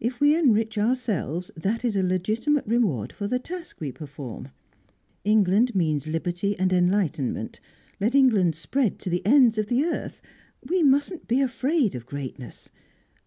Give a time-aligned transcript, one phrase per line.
[0.00, 4.48] If we enrich ourselves, that is a legitimate reward for the task we perform.
[5.22, 7.60] England means liberty and enlightenment;
[8.00, 10.22] let England spread to the ends of the earth!
[10.64, 12.70] We mustn't be afraid of greatness!